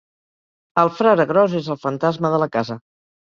El 0.83 0.89
frare 0.99 1.25
gros 1.33 1.53
és 1.59 1.69
el 1.75 1.79
fantasma 1.85 2.33
de 2.37 2.41
la 2.47 2.49
casa. 2.57 2.79